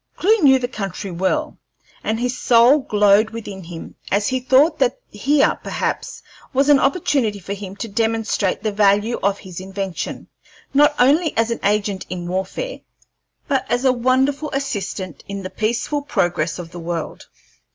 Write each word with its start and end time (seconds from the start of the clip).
Clewe 0.15 0.41
knew 0.41 0.57
the 0.57 0.67
country 0.67 1.11
well, 1.11 1.59
and 2.03 2.19
his 2.19 2.35
soul 2.35 2.79
glowed 2.79 3.29
within 3.29 3.63
him 3.65 3.93
as 4.11 4.29
he 4.29 4.39
thought 4.39 4.79
that 4.79 4.97
here 5.11 5.59
perhaps 5.63 6.23
was 6.53 6.69
an 6.69 6.79
opportunity 6.79 7.37
for 7.37 7.53
him 7.53 7.75
to 7.75 7.87
demonstrate 7.87 8.63
the 8.63 8.71
value 8.71 9.19
of 9.21 9.37
his 9.37 9.59
invention, 9.59 10.27
not 10.73 10.95
only 10.97 11.37
as 11.37 11.51
an 11.51 11.59
agent 11.63 12.07
in 12.09 12.27
warfare, 12.27 12.79
but 13.47 13.63
as 13.69 13.85
a 13.85 13.93
wonderful 13.93 14.49
assistant 14.53 15.23
in 15.27 15.43
the 15.43 15.51
peaceful 15.51 16.01
progress 16.01 16.57
of 16.57 16.71
the 16.71 16.79
world. 16.79 17.27